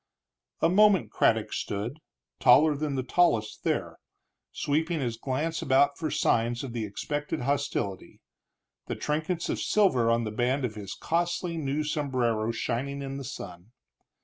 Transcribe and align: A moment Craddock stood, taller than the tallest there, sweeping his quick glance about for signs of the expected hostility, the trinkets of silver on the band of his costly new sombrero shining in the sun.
A 0.61 0.67
moment 0.67 1.11
Craddock 1.11 1.53
stood, 1.53 1.99
taller 2.39 2.75
than 2.75 2.95
the 2.95 3.03
tallest 3.03 3.63
there, 3.63 3.97
sweeping 4.51 4.99
his 4.99 5.15
quick 5.15 5.21
glance 5.31 5.61
about 5.61 5.95
for 5.95 6.09
signs 6.09 6.63
of 6.63 6.73
the 6.73 6.85
expected 6.85 7.41
hostility, 7.41 8.19
the 8.87 8.95
trinkets 8.95 9.47
of 9.47 9.59
silver 9.59 10.09
on 10.09 10.23
the 10.23 10.31
band 10.31 10.65
of 10.65 10.73
his 10.73 10.95
costly 10.95 11.55
new 11.55 11.83
sombrero 11.83 12.51
shining 12.51 13.03
in 13.03 13.17
the 13.17 13.23
sun. 13.23 13.73